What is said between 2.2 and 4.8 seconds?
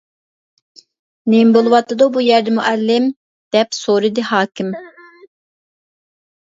يەردە، مۇئەللىم؟ -دەپ سورىدى ھاكىم.